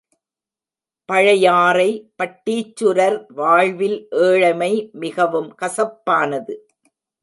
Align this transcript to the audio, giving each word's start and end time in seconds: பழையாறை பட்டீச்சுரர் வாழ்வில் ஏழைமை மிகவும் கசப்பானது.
பழையாறை 1.09 1.87
பட்டீச்சுரர் 2.15 3.19
வாழ்வில் 3.33 3.99
ஏழைமை 4.21 4.73
மிகவும் 4.93 5.55
கசப்பானது. 5.55 6.55